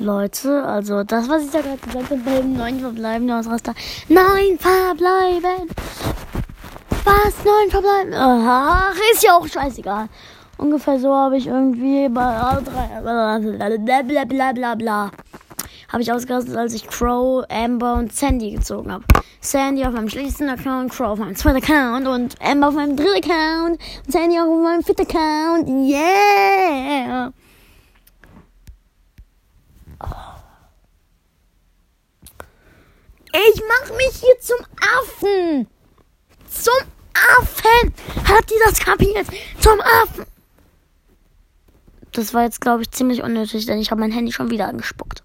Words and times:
Leute, 0.00 0.64
also 0.64 1.04
das, 1.04 1.28
was 1.28 1.44
ich 1.44 1.50
da 1.50 1.60
gerade 1.60 1.78
gesagt 1.78 2.10
habe, 2.10 2.20
beim 2.24 2.54
neun 2.54 2.80
verbleiben 2.80 3.30
aus 3.30 3.46
Raster. 3.46 3.74
Nein, 4.08 4.58
verbleiben! 4.58 5.68
Was? 7.04 7.44
Neun 7.44 7.70
verbleiben? 7.70 8.14
Ach, 8.14 8.94
ist 9.12 9.22
ja 9.22 9.34
auch 9.34 9.46
scheißegal. 9.46 10.08
Ungefähr 10.58 10.98
so 10.98 11.14
habe 11.14 11.36
ich 11.36 11.46
irgendwie 11.46 12.08
bei 12.08 12.58
bla 14.24 14.52
bla 14.52 14.74
bla 14.74 15.10
habe 15.92 16.02
ich 16.02 16.12
ausgerastet, 16.12 16.56
als 16.56 16.72
ich 16.74 16.86
Crow, 16.86 17.44
Amber 17.48 17.94
und 17.94 18.12
Sandy 18.12 18.52
gezogen 18.52 18.92
habe. 18.92 19.04
Sandy 19.40 19.84
auf 19.84 19.92
meinem 19.92 20.08
schlechtesten 20.08 20.48
Account, 20.48 20.92
Crow 20.92 21.08
auf 21.08 21.18
meinem 21.18 21.34
zweiten 21.34 21.56
Account 21.56 22.06
und 22.06 22.36
Amber 22.40 22.68
auf 22.68 22.74
meinem 22.74 22.96
dritten 22.96 23.30
Account 23.30 23.80
und 24.06 24.12
Sandy 24.12 24.38
auf 24.38 24.46
meinem 24.62 24.82
vierten 24.82 25.02
Account. 25.02 25.68
Yeah! 25.68 27.19
Ich 33.32 33.62
mach 33.68 33.96
mich 33.96 34.16
hier 34.20 34.38
zum 34.40 34.58
Affen. 34.98 35.66
Zum 36.50 36.74
Affen. 37.38 37.94
Habt 38.26 38.50
ihr 38.50 38.58
das 38.64 38.78
kapiert? 38.78 39.26
Zum 39.60 39.80
Affen. 39.80 40.26
Das 42.12 42.34
war 42.34 42.42
jetzt, 42.42 42.60
glaube 42.60 42.82
ich, 42.82 42.90
ziemlich 42.90 43.22
unnötig, 43.22 43.66
denn 43.66 43.78
ich 43.78 43.90
habe 43.90 44.00
mein 44.00 44.10
Handy 44.10 44.32
schon 44.32 44.50
wieder 44.50 44.66
angespuckt. 44.66 45.19